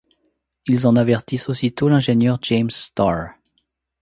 [0.65, 3.35] Ils en avertissent aussitôt l'ingénieur James Starr.